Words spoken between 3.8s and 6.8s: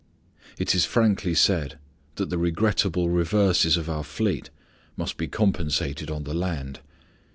our fleet must be compensated on the land.